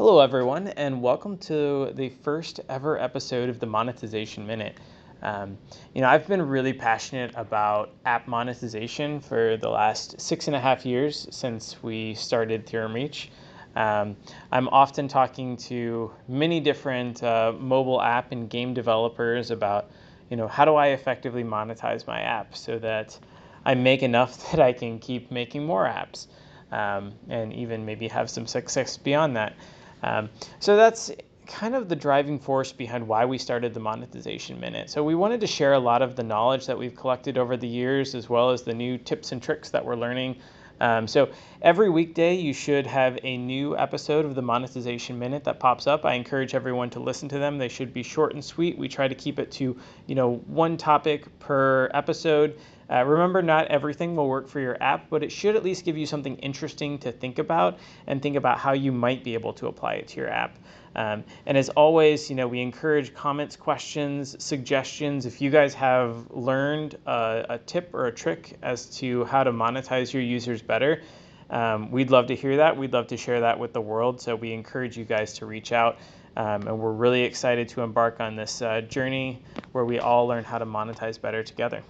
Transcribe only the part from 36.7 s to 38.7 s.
we've collected over the years, as well as